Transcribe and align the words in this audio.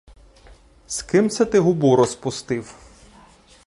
З 0.87 1.01
ким 1.03 1.29
це 1.29 1.45
ти 1.45 1.59
губу 1.59 1.95
розпустив? 1.95 2.75